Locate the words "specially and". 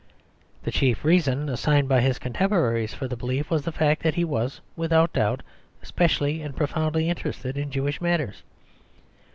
5.83-6.57